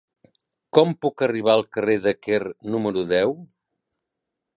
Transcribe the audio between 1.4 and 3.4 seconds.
al carrer de Quer número deu?